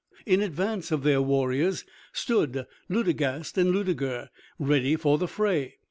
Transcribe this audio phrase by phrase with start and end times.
[0.25, 5.75] In advance of their warriors stood Ludegast and Ludeger ready for the fray.